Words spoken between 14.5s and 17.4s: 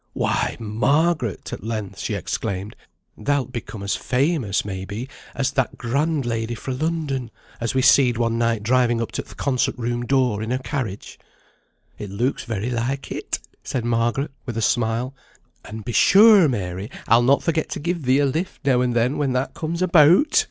a smile. "And be sure, Mary, I'll